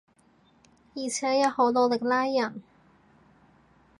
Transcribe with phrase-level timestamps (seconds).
[0.95, 2.63] 而且又好努力拉人